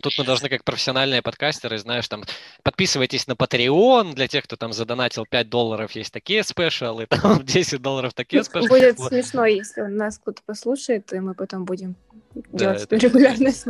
Тут 0.00 0.16
мы 0.18 0.24
должны, 0.24 0.48
как 0.48 0.64
профессиональные 0.64 1.22
подкастеры, 1.22 1.78
знаешь, 1.78 2.08
там, 2.08 2.24
подписывайтесь 2.62 3.26
на 3.26 3.32
Patreon, 3.32 4.14
для 4.14 4.28
тех, 4.28 4.44
кто 4.44 4.56
там 4.56 4.72
задонатил 4.72 5.26
5 5.26 5.48
долларов, 5.48 5.92
есть 5.92 6.12
такие 6.12 6.42
спешалы, 6.42 7.06
там 7.08 7.44
10 7.44 7.80
долларов 7.82 8.14
такие 8.14 8.42
спешалы. 8.44 8.68
Будет 8.68 8.98
вот. 8.98 9.08
смешно, 9.08 9.46
если 9.46 9.82
нас 9.82 10.18
кто-то 10.18 10.42
послушает, 10.44 11.12
и 11.12 11.20
мы 11.20 11.34
потом 11.34 11.64
будем 11.64 11.96
да, 12.34 12.58
делать 12.58 12.82
это... 12.82 12.96
регулярно 12.96 13.50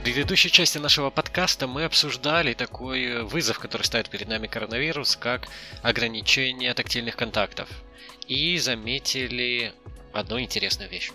В 0.00 0.02
предыдущей 0.02 0.50
части 0.50 0.78
нашего 0.78 1.10
подкаста 1.10 1.66
мы 1.66 1.84
обсуждали 1.84 2.54
такой 2.54 3.22
вызов, 3.22 3.58
который 3.58 3.82
ставит 3.82 4.08
перед 4.08 4.28
нами 4.28 4.46
коронавирус, 4.46 5.14
как 5.14 5.46
ограничение 5.82 6.72
тактильных 6.72 7.16
контактов. 7.16 7.68
И 8.26 8.56
заметили 8.58 9.74
одну 10.12 10.40
интересную 10.40 10.90
вещь. 10.90 11.12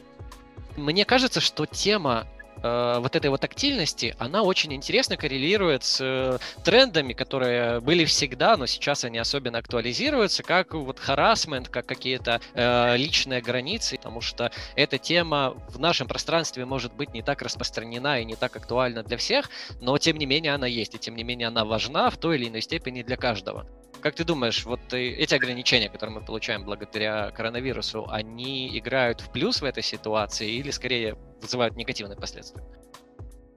Мне 0.77 1.05
кажется, 1.05 1.39
что 1.39 1.65
тема 1.65 2.27
э, 2.61 2.97
вот 2.99 3.15
этой 3.15 3.29
вот 3.29 3.39
тактильности, 3.41 4.13
она 4.19 4.43
очень 4.43 4.73
интересно 4.73 5.15
коррелирует 5.15 5.83
с 5.85 6.01
э, 6.01 6.37
трендами, 6.65 7.13
которые 7.13 7.79
были 7.79 8.03
всегда, 8.03 8.57
но 8.57 8.65
сейчас 8.65 9.05
они 9.05 9.17
особенно 9.17 9.59
актуализируются, 9.59 10.43
как 10.43 10.73
вот 10.73 10.99
харасмент, 10.99 11.69
как 11.69 11.85
какие-то 11.85 12.41
э, 12.53 12.97
личные 12.97 13.41
границы, 13.41 13.95
потому 13.95 14.19
что 14.19 14.51
эта 14.75 14.97
тема 14.97 15.55
в 15.69 15.79
нашем 15.79 16.07
пространстве 16.07 16.65
может 16.65 16.93
быть 16.93 17.13
не 17.13 17.21
так 17.21 17.41
распространена 17.41 18.19
и 18.19 18.25
не 18.25 18.35
так 18.35 18.55
актуальна 18.57 19.03
для 19.03 19.15
всех, 19.15 19.49
но 19.79 19.97
тем 19.97 20.17
не 20.17 20.25
менее 20.25 20.53
она 20.53 20.67
есть, 20.67 20.93
и 20.95 20.99
тем 20.99 21.15
не 21.15 21.23
менее 21.23 21.47
она 21.47 21.63
важна 21.63 22.09
в 22.09 22.17
той 22.17 22.35
или 22.35 22.49
иной 22.49 22.61
степени 22.61 23.01
для 23.01 23.15
каждого. 23.15 23.65
Как 24.05 24.13
ты 24.13 24.23
думаешь, 24.23 24.63
вот 24.65 24.93
эти 24.93 25.33
ограничения, 25.33 25.89
которые 25.89 26.19
мы 26.19 26.23
получаем 26.23 26.63
благодаря 26.63 27.31
коронавирусу, 27.31 28.05
они 28.07 28.77
играют 28.77 29.19
в 29.19 29.31
плюс 29.31 29.61
в 29.61 29.65
этой 29.65 29.81
ситуации 29.81 30.47
или 30.47 30.69
скорее 30.69 31.17
вызывают 31.41 31.75
негативные 31.75 32.15
последствия? 32.15 32.63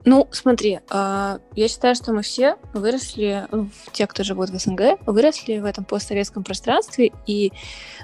Ну, 0.05 0.27
смотри, 0.31 0.79
а, 0.89 1.37
я 1.55 1.67
считаю, 1.67 1.93
что 1.93 2.13
мы 2.13 2.23
все 2.23 2.57
выросли, 2.73 3.45
ну, 3.51 3.69
те, 3.91 4.07
кто 4.07 4.23
живут 4.23 4.49
в 4.49 4.57
СНГ, 4.57 5.05
выросли 5.05 5.59
в 5.59 5.65
этом 5.65 5.85
постсоветском 5.85 6.43
пространстве, 6.43 7.11
и 7.27 7.53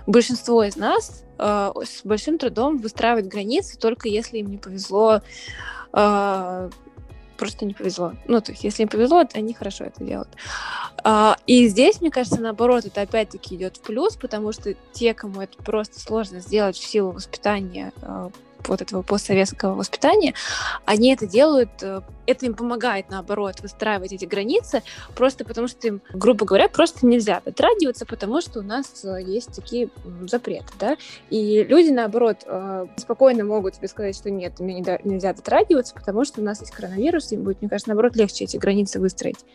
большинство 0.05 0.63
из 0.63 0.75
нас 0.75 1.23
а, 1.39 1.73
с 1.83 2.01
большим 2.03 2.37
трудом 2.37 2.77
выстраивает 2.77 3.25
границы, 3.27 3.75
только 3.79 4.07
если 4.07 4.37
им 4.37 4.51
не 4.51 4.57
повезло 4.59 5.23
а, 5.93 6.69
просто 7.37 7.65
не 7.65 7.73
повезло. 7.73 8.13
Ну, 8.27 8.41
то 8.41 8.51
есть, 8.51 8.63
если 8.63 8.83
им 8.83 8.89
повезло, 8.89 9.23
они 9.33 9.53
хорошо 9.53 9.85
это 9.85 10.03
делают. 10.03 10.29
А, 11.07 11.37
и 11.45 11.67
здесь, 11.67 12.01
мне 12.01 12.09
кажется, 12.09 12.41
наоборот, 12.41 12.85
это 12.85 13.01
опять-таки 13.01 13.55
идет 13.55 13.77
в 13.77 13.81
плюс, 13.81 14.15
потому 14.15 14.51
что 14.51 14.73
те, 14.91 15.13
кому 15.13 15.39
это 15.39 15.55
просто 15.61 15.99
сложно 15.99 16.39
сделать 16.39 16.75
в 16.75 16.83
силу 16.83 17.11
воспитания 17.11 17.93
а, 18.01 18.31
вот 18.67 18.81
этого 18.81 19.01
постсоветского 19.01 19.75
воспитания, 19.75 20.33
они 20.85 21.13
это 21.13 21.27
делают, 21.27 21.69
э, 21.81 22.01
это 22.25 22.45
им 22.45 22.53
помогает, 22.53 23.09
наоборот, 23.09 23.59
выстраивать 23.61 24.11
эти 24.11 24.25
границы, 24.25 24.83
просто 25.15 25.45
потому 25.45 25.67
что 25.67 25.87
им, 25.87 26.01
грубо 26.13 26.45
говоря, 26.45 26.67
просто 26.67 27.05
нельзя 27.05 27.41
дотрагиваться, 27.43 28.05
потому 28.05 28.41
что 28.41 28.59
у 28.59 28.63
нас 28.63 29.03
э, 29.03 29.21
есть 29.21 29.55
такие 29.55 29.89
запреты, 30.27 30.73
да, 30.79 30.97
и 31.29 31.63
люди, 31.63 31.89
наоборот, 31.89 32.43
э, 32.45 32.87
спокойно 32.97 33.43
могут 33.43 33.75
тебе 33.75 33.87
сказать, 33.87 34.15
что 34.15 34.29
нет, 34.29 34.59
мне 34.59 34.83
нельзя 35.03 35.33
дотрагиваться, 35.33 35.93
потому 35.93 36.25
что 36.25 36.41
у 36.41 36.43
нас 36.43 36.59
есть 36.61 36.71
коронавирус, 36.71 37.31
им 37.31 37.43
будет, 37.43 37.61
мне 37.61 37.69
кажется, 37.69 37.89
наоборот, 37.89 38.15
легче 38.15 38.45
эти 38.45 38.57
границы 38.57 38.99
выстроить. 38.99 39.45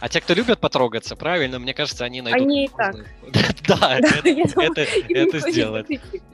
А 0.00 0.08
те, 0.08 0.22
кто 0.22 0.32
любят 0.32 0.58
потрогаться, 0.58 1.14
правильно, 1.14 1.58
мне 1.58 1.74
кажется, 1.74 2.04
они 2.04 2.22
найдут... 2.22 2.40
Они 2.40 2.64
и 2.64 2.68
так. 2.68 2.96
Да, 3.68 4.00
это 4.00 5.38
сделают. 5.50 5.86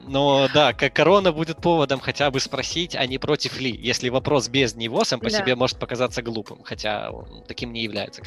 Но 0.07 0.47
да, 0.53 0.73
корона 0.73 1.31
будет 1.31 1.57
поводом 1.57 1.99
хотя 1.99 2.16
бы 2.31 2.39
спросить, 2.39 2.95
а 2.95 3.05
не 3.05 3.17
против 3.17 3.59
ли, 3.59 3.71
если 3.71 4.09
вопрос 4.09 4.49
без 4.49 4.75
него 4.75 5.03
сам 5.03 5.19
по 5.19 5.29
себе 5.29 5.55
может 5.55 5.77
показаться 5.77 6.21
глупым, 6.21 6.63
хотя 6.63 7.11
он 7.11 7.43
таким 7.47 7.71
не 7.73 7.83
является. 7.83 8.21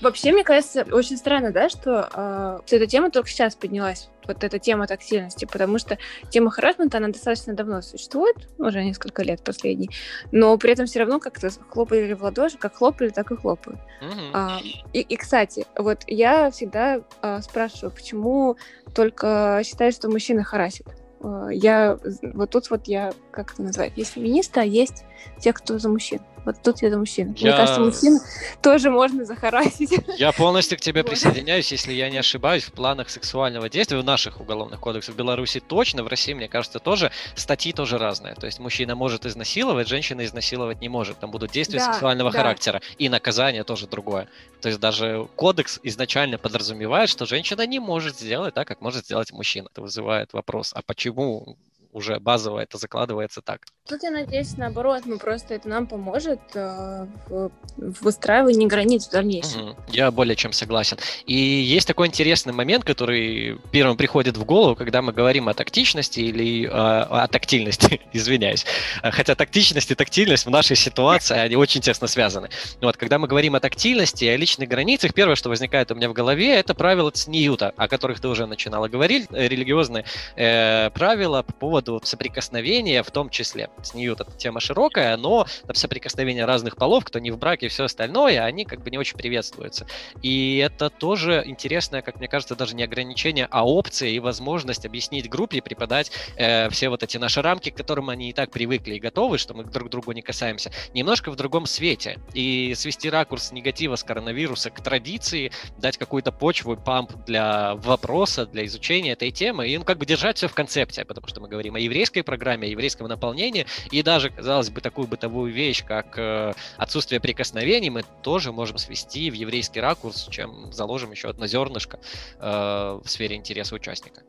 Вообще, 0.00 0.32
мне 0.32 0.44
кажется, 0.44 0.86
очень 0.92 1.16
странно, 1.16 1.50
да, 1.50 1.68
что 1.68 2.62
э, 2.68 2.74
эта 2.76 2.86
тема 2.86 3.10
только 3.10 3.28
сейчас 3.28 3.56
поднялась 3.56 4.08
вот 4.26 4.44
эта 4.44 4.58
тема 4.58 4.86
тактильности, 4.86 5.44
потому 5.44 5.78
что 5.78 5.98
тема 6.30 6.50
харасмента, 6.50 6.98
она 6.98 7.08
достаточно 7.08 7.54
давно 7.54 7.82
существует, 7.82 8.36
уже 8.58 8.84
несколько 8.84 9.22
лет 9.22 9.42
последний, 9.42 9.90
но 10.30 10.56
при 10.58 10.72
этом 10.72 10.86
все 10.86 11.00
равно 11.00 11.18
как-то 11.18 11.50
хлопали 11.68 12.12
в 12.12 12.22
ладоши, 12.22 12.58
как 12.58 12.76
хлопали, 12.76 13.08
так 13.08 13.30
и 13.32 13.36
хлопают. 13.36 13.80
Mm-hmm. 14.00 14.30
А, 14.32 14.60
и, 14.92 15.00
и, 15.00 15.16
кстати, 15.16 15.66
вот 15.76 16.02
я 16.06 16.50
всегда 16.50 17.00
а, 17.20 17.40
спрашиваю, 17.42 17.90
почему 17.90 18.56
только 18.94 19.62
считают, 19.64 19.94
что 19.94 20.08
мужчины 20.08 20.44
харасят. 20.44 20.86
А, 21.22 21.48
я 21.50 21.98
вот 22.34 22.50
тут 22.50 22.70
вот 22.70 22.86
я, 22.86 23.12
как 23.30 23.52
это 23.54 23.62
назвать, 23.62 23.92
есть 23.96 24.12
феминисты, 24.12 24.60
а 24.60 24.64
есть 24.64 25.04
те, 25.38 25.52
кто 25.52 25.78
за 25.78 25.88
мужчин. 25.88 26.20
Вот 26.44 26.56
тут 26.62 26.82
я 26.82 26.90
за 26.90 26.98
мужчин. 26.98 27.34
Я... 27.36 27.50
Мне 27.50 27.56
кажется, 27.56 27.80
мужчин 27.80 28.20
тоже 28.60 28.90
можно 28.90 29.24
захарасить. 29.24 29.92
Я 30.18 30.32
полностью 30.32 30.78
к 30.78 30.80
тебе 30.80 31.04
присоединяюсь, 31.04 31.70
если 31.70 31.92
я 31.92 32.10
не 32.10 32.18
ошибаюсь, 32.18 32.64
в 32.64 32.72
планах 32.72 33.10
сексуального 33.10 33.68
действия 33.68 33.98
в 33.98 34.04
наших 34.04 34.40
уголовных 34.40 34.80
кодексах 34.80 35.14
в 35.14 35.18
Беларуси 35.18 35.60
точно, 35.60 36.02
в 36.02 36.08
России, 36.08 36.32
мне 36.32 36.48
кажется, 36.48 36.78
тоже 36.78 37.10
статьи 37.34 37.72
тоже 37.72 37.98
разные. 37.98 38.34
То 38.34 38.46
есть 38.46 38.58
мужчина 38.58 38.94
может 38.94 39.26
изнасиловать, 39.26 39.88
женщина 39.88 40.24
изнасиловать 40.24 40.80
не 40.80 40.88
может. 40.88 41.18
Там 41.20 41.30
будут 41.30 41.52
действия 41.52 41.78
да, 41.78 41.92
сексуального 41.92 42.30
да. 42.30 42.38
характера. 42.38 42.80
И 42.98 43.08
наказание 43.08 43.64
тоже 43.64 43.86
другое. 43.86 44.28
То 44.60 44.68
есть 44.68 44.80
даже 44.80 45.28
кодекс 45.36 45.80
изначально 45.82 46.38
подразумевает, 46.38 47.08
что 47.08 47.26
женщина 47.26 47.66
не 47.66 47.78
может 47.78 48.18
сделать 48.18 48.54
так, 48.54 48.66
как 48.66 48.80
может 48.80 49.04
сделать 49.04 49.32
мужчина. 49.32 49.68
Это 49.72 49.82
вызывает 49.82 50.32
вопрос, 50.32 50.72
а 50.74 50.82
почему 50.82 51.56
уже 51.92 52.18
базово 52.18 52.60
это 52.60 52.78
закладывается 52.78 53.42
так. 53.42 53.66
Тут 53.88 54.02
я 54.02 54.10
надеюсь, 54.10 54.56
наоборот, 54.56 55.02
мы 55.04 55.18
просто 55.18 55.54
это 55.54 55.68
нам 55.68 55.86
поможет 55.86 56.40
э, 56.54 57.06
в, 57.28 57.50
в 57.76 58.02
выстраивании 58.02 58.66
границ 58.66 59.08
в 59.08 59.10
дальнейшем. 59.10 59.70
Угу. 59.70 59.76
Я 59.88 60.10
более 60.10 60.34
чем 60.34 60.52
согласен. 60.52 60.96
И 61.26 61.34
есть 61.34 61.86
такой 61.86 62.06
интересный 62.06 62.52
момент, 62.52 62.84
который 62.84 63.58
первым 63.70 63.96
приходит 63.96 64.36
в 64.36 64.44
голову, 64.44 64.76
когда 64.76 65.02
мы 65.02 65.12
говорим 65.12 65.48
о 65.48 65.54
тактичности 65.54 66.20
или 66.20 66.66
э, 66.66 66.70
о 66.70 67.26
тактильности, 67.28 68.00
извиняюсь. 68.12 68.64
Хотя 69.02 69.34
тактичность 69.34 69.90
и 69.90 69.94
тактильность 69.94 70.46
в 70.46 70.50
нашей 70.50 70.76
ситуации, 70.76 71.36
они 71.36 71.56
очень 71.56 71.80
тесно 71.80 72.06
связаны. 72.06 72.48
Вот, 72.80 72.96
когда 72.96 73.18
мы 73.18 73.28
говорим 73.28 73.54
о 73.56 73.60
тактильности 73.60 74.24
и 74.24 74.28
о 74.28 74.36
личных 74.36 74.68
границах, 74.68 75.12
первое, 75.12 75.34
что 75.34 75.50
возникает 75.50 75.90
у 75.90 75.94
меня 75.94 76.08
в 76.08 76.12
голове, 76.12 76.54
это 76.54 76.74
правила 76.74 77.10
Цниюта, 77.10 77.74
о 77.76 77.88
которых 77.88 78.20
ты 78.20 78.28
уже 78.28 78.46
начинала 78.46 78.88
говорить, 78.88 79.26
религиозные 79.30 80.04
э, 80.36 80.90
правила 80.90 81.42
по 81.42 81.52
поводу 81.52 81.81
поводу 81.82 82.06
соприкосновения 82.06 83.02
в 83.02 83.10
том 83.10 83.28
числе. 83.28 83.70
С 83.82 83.94
нее 83.94 84.12
эта 84.12 84.24
тема 84.38 84.60
широкая, 84.60 85.16
но 85.16 85.46
там 85.66 85.74
соприкосновение 85.74 86.44
разных 86.44 86.76
полов, 86.76 87.04
кто 87.04 87.18
не 87.18 87.30
в 87.30 87.38
браке 87.38 87.66
и 87.66 87.68
все 87.68 87.84
остальное, 87.84 88.44
они 88.44 88.64
как 88.64 88.82
бы 88.82 88.90
не 88.90 88.98
очень 88.98 89.16
приветствуются. 89.16 89.86
И 90.22 90.58
это 90.58 90.90
тоже 90.90 91.42
интересное, 91.44 92.02
как 92.02 92.16
мне 92.16 92.28
кажется, 92.28 92.54
даже 92.54 92.74
не 92.74 92.84
ограничение, 92.84 93.48
а 93.50 93.66
опция 93.66 94.10
и 94.10 94.18
возможность 94.18 94.86
объяснить 94.86 95.28
группе 95.28 95.60
преподать 95.60 96.10
э, 96.36 96.68
все 96.70 96.88
вот 96.88 97.02
эти 97.02 97.18
наши 97.18 97.42
рамки, 97.42 97.70
к 97.70 97.76
которым 97.76 98.08
они 98.08 98.30
и 98.30 98.32
так 98.32 98.50
привыкли 98.50 98.94
и 98.94 99.00
готовы, 99.00 99.38
что 99.38 99.54
мы 99.54 99.64
друг 99.64 99.90
другу 99.90 100.12
не 100.12 100.22
касаемся, 100.22 100.70
немножко 100.94 101.30
в 101.30 101.36
другом 101.36 101.66
свете. 101.66 102.18
И 102.34 102.74
свести 102.76 103.10
ракурс 103.10 103.52
негатива 103.52 103.96
с 103.96 104.04
коронавируса 104.04 104.70
к 104.70 104.82
традиции, 104.82 105.50
дать 105.78 105.96
какую-то 105.98 106.32
почву, 106.32 106.76
памп 106.76 107.12
для 107.26 107.74
вопроса, 107.76 108.46
для 108.46 108.64
изучения 108.64 109.12
этой 109.12 109.30
темы, 109.30 109.68
и 109.68 109.78
ну, 109.78 109.84
как 109.84 109.98
бы 109.98 110.06
держать 110.06 110.36
все 110.36 110.48
в 110.48 110.54
концепте, 110.54 111.04
потому 111.04 111.26
что 111.26 111.40
мы 111.40 111.48
говорим 111.48 111.71
говорим 111.72 111.74
о 111.74 111.78
еврейской 111.78 112.22
программе, 112.22 112.68
о 112.68 112.70
еврейском 112.70 113.08
наполнении, 113.08 113.66
и 113.90 114.02
даже, 114.02 114.30
казалось 114.30 114.70
бы, 114.70 114.80
такую 114.80 115.08
бытовую 115.08 115.52
вещь, 115.52 115.84
как 115.84 116.18
э, 116.18 116.52
отсутствие 116.76 117.20
прикосновений, 117.20 117.90
мы 117.90 118.04
тоже 118.22 118.52
можем 118.52 118.78
свести 118.78 119.30
в 119.30 119.34
еврейский 119.34 119.80
ракурс, 119.80 120.28
чем 120.30 120.72
заложим 120.72 121.10
еще 121.10 121.28
одно 121.28 121.46
зернышко 121.46 121.98
э, 122.38 123.00
в 123.02 123.08
сфере 123.08 123.36
интереса 123.36 123.74
участника. 123.74 124.22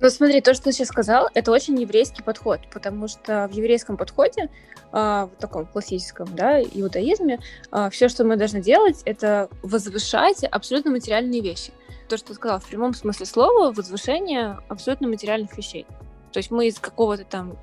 Ну 0.00 0.10
смотри, 0.10 0.42
то, 0.42 0.52
что 0.52 0.64
ты 0.64 0.72
сейчас 0.72 0.88
сказал, 0.88 1.30
это 1.32 1.50
очень 1.50 1.80
еврейский 1.80 2.22
подход, 2.22 2.60
потому 2.70 3.08
что 3.08 3.48
в 3.50 3.52
еврейском 3.52 3.96
подходе, 3.96 4.42
э, 4.42 4.48
в 4.92 5.30
таком 5.38 5.66
классическом, 5.66 6.28
да, 6.34 6.60
иудаизме, 6.60 7.40
э, 7.72 7.88
все, 7.90 8.08
что 8.08 8.24
мы 8.24 8.36
должны 8.36 8.60
делать, 8.60 9.02
это 9.04 9.48
возвышать 9.62 10.44
абсолютно 10.44 10.90
материальные 10.90 11.40
вещи. 11.40 11.72
То, 12.08 12.16
что 12.18 12.28
ты 12.28 12.34
сказал, 12.34 12.60
в 12.60 12.66
прямом 12.66 12.94
смысле 12.94 13.26
слова, 13.26 13.72
возвышение 13.72 14.58
абсолютно 14.68 15.08
материальных 15.08 15.56
вещей. 15.56 15.86
То 16.32 16.38
есть 16.38 16.50
мы 16.50 16.68
из 16.68 16.78
какого-то 16.78 17.24
там, 17.24 17.56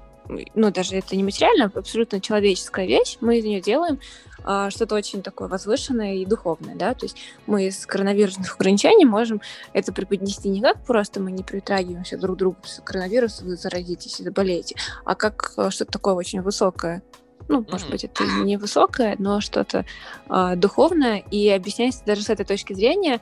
ну 0.56 0.71
даже 0.71 0.95
это 0.95 1.15
не 1.15 1.24
материально, 1.24 1.71
абсолютно 1.74 2.21
человеческая 2.21 2.86
вещь, 2.86 3.18
мы 3.21 3.39
из 3.39 3.45
нее 3.45 3.62
делаем 3.62 4.00
а, 4.44 4.69
что-то 4.69 4.95
очень 4.95 5.21
такое 5.21 5.48
возвышенное 5.48 6.15
и 6.15 6.25
духовное, 6.25 6.75
да, 6.75 6.94
то 6.94 7.06
есть 7.06 7.18
мы 7.45 7.68
из 7.68 7.86
коронавирусных 7.86 8.56
ограничений 8.60 9.06
можем 9.06 9.42
это 9.74 9.94
преподнести 9.94 10.50
не 10.50 10.62
как 10.62 10.83
просто 10.86 11.19
мы 11.19 11.31
не 11.31 11.44
притрагиваемся 11.44 12.18
друг 12.18 12.38
к 12.38 12.39
другу 12.39 12.57
с 12.63 12.81
коронавирусом, 12.81 13.48
вы 13.48 13.56
заразитесь 13.57 14.19
и 14.19 14.24
заболеете, 14.24 14.75
а 15.06 15.16
как 15.16 15.54
а, 15.57 15.71
что-то 15.71 15.92
такое 15.92 16.13
очень 16.13 16.42
высокое, 16.42 17.04
ну, 17.48 17.62
mm-hmm. 17.62 17.71
может 17.71 17.89
быть, 17.89 18.04
это 18.04 18.24
не 18.44 18.57
высокое, 18.57 19.16
но 19.19 19.42
что-то 19.42 19.86
э, 20.30 20.56
духовное, 20.56 21.18
и 21.18 21.50
объясняется 21.50 22.04
даже 22.06 22.21
с 22.21 22.30
этой 22.30 22.45
точки 22.45 22.74
зрения. 22.74 23.19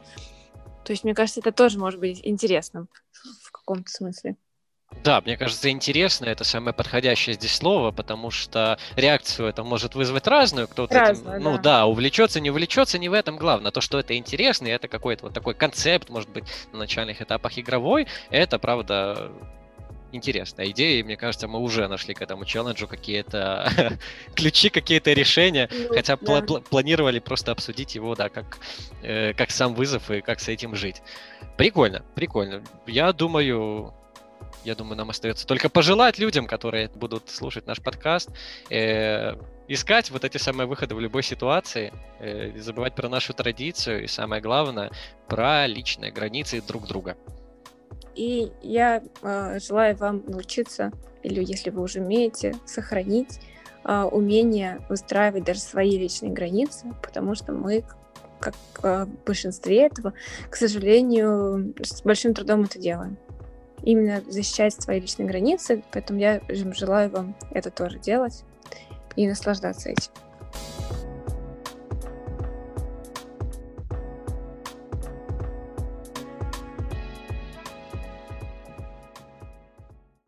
То 0.85 0.91
есть, 0.91 1.03
мне 1.03 1.15
кажется, 1.15 1.39
это 1.39 1.51
тоже 1.51 1.79
может 1.79 1.99
быть 1.99 2.21
интересным 2.23 2.87
в 3.43 3.51
каком-то 3.51 3.91
смысле. 3.91 4.37
Да, 5.03 5.21
мне 5.21 5.35
кажется, 5.35 5.69
интересно, 5.71 6.25
это 6.25 6.43
самое 6.43 6.73
подходящее 6.73 7.33
здесь 7.33 7.55
слово, 7.55 7.91
потому 7.91 8.29
что 8.29 8.77
реакцию 8.95 9.47
это 9.47 9.63
может 9.63 9.95
вызвать 9.95 10.27
разную, 10.27 10.67
кто-то 10.67 10.93
Разную, 10.99 11.35
этим, 11.37 11.43
ну 11.43 11.55
да. 11.55 11.61
да, 11.61 11.85
увлечется, 11.87 12.39
не 12.39 12.51
увлечется, 12.51 12.99
не 12.99 13.09
в 13.09 13.13
этом 13.13 13.37
главное. 13.37 13.71
То, 13.71 13.81
что 13.81 13.97
это 13.99 14.15
интересно, 14.15 14.67
и 14.67 14.69
это 14.71 14.87
какой-то 14.87 15.25
вот 15.25 15.33
такой 15.33 15.55
концепт, 15.55 16.09
может 16.09 16.29
быть, 16.29 16.43
на 16.71 16.79
начальных 16.79 17.19
этапах 17.21 17.57
игровой, 17.57 18.05
это, 18.29 18.59
правда, 18.59 19.31
интересная 20.11 20.67
идея, 20.69 20.99
и 20.99 21.03
мне 21.03 21.17
кажется, 21.17 21.47
мы 21.47 21.59
уже 21.59 21.87
нашли 21.87 22.13
к 22.13 22.21
этому 22.21 22.45
челленджу 22.45 22.87
какие-то 22.87 23.97
ключи, 24.35 24.69
какие-то 24.69 25.13
решения, 25.13 25.67
Ну, 25.71 25.95
хотя 25.95 26.15
да. 26.17 26.25
пла- 26.25 26.45
пла- 26.45 26.61
планировали 26.61 27.17
просто 27.19 27.51
обсудить 27.53 27.95
его, 27.95 28.13
да, 28.13 28.29
как, 28.29 28.59
э, 29.01 29.33
как 29.33 29.49
сам 29.49 29.73
вызов 29.73 30.11
и 30.11 30.21
как 30.21 30.39
с 30.41 30.47
этим 30.47 30.75
жить. 30.75 31.01
Прикольно, 31.57 32.03
прикольно. 32.13 32.61
Я 32.85 33.13
думаю, 33.13 33.93
я 34.63 34.75
думаю, 34.75 34.97
нам 34.97 35.09
остается 35.09 35.45
только 35.45 35.69
пожелать 35.69 36.19
людям, 36.19 36.47
которые 36.47 36.89
будут 36.89 37.29
слушать 37.29 37.67
наш 37.67 37.81
подкаст, 37.81 38.29
э, 38.69 39.33
искать 39.67 40.11
вот 40.11 40.23
эти 40.23 40.37
самые 40.37 40.67
выходы 40.67 40.95
в 40.95 40.99
любой 40.99 41.23
ситуации, 41.23 41.93
э, 42.19 42.57
забывать 42.59 42.95
про 42.95 43.09
нашу 43.09 43.33
традицию 43.33 44.03
и 44.03 44.07
самое 44.07 44.41
главное, 44.41 44.91
про 45.27 45.67
личные 45.67 46.11
границы 46.11 46.61
друг 46.61 46.87
друга. 46.87 47.15
И 48.15 48.51
я 48.61 49.01
э, 49.21 49.59
желаю 49.59 49.95
вам 49.95 50.23
научиться, 50.27 50.91
или 51.23 51.43
если 51.43 51.69
вы 51.69 51.81
уже 51.81 52.01
умеете, 52.01 52.55
сохранить 52.65 53.39
э, 53.85 54.01
умение 54.03 54.85
выстраивать 54.89 55.43
даже 55.43 55.59
свои 55.59 55.97
личные 55.97 56.31
границы, 56.31 56.93
потому 57.01 57.35
что 57.35 57.53
мы, 57.53 57.83
как 58.39 58.55
э, 58.83 59.05
в 59.05 59.25
большинстве 59.25 59.85
этого, 59.85 60.13
к 60.49 60.55
сожалению, 60.55 61.73
с 61.81 62.01
большим 62.01 62.33
трудом 62.33 62.63
это 62.63 62.79
делаем. 62.79 63.17
Именно 63.83 64.21
защищать 64.27 64.73
свои 64.73 64.99
личные 64.99 65.27
границы, 65.27 65.83
поэтому 65.91 66.19
я 66.19 66.41
желаю 66.49 67.09
вам 67.09 67.35
это 67.51 67.71
тоже 67.71 67.99
делать 67.99 68.43
и 69.15 69.27
наслаждаться 69.27 69.89
этим. 69.89 70.11